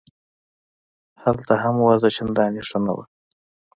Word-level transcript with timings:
هلته 1.23 1.53
هم 1.63 1.75
وضع 1.87 2.09
چندانې 2.15 2.61
ښه 2.67 2.79
نه 2.85 2.91
وه. 2.95 3.03